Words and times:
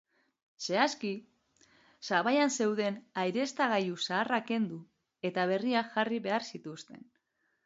Zehazki, 0.67 1.09
sabaian 2.07 2.53
zeuden 2.57 2.97
aireztagailu 3.25 3.99
zaharrak 4.09 4.49
kendu 4.49 4.81
eta 5.31 5.45
berriak 5.53 5.95
jarri 5.99 6.23
behar 6.31 6.49
zituzten. 6.53 7.07